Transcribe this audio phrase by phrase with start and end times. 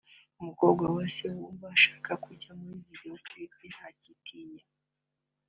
[0.41, 4.63] “Umukobwa wese wumva ashaka kujya muri video clip ntakitinye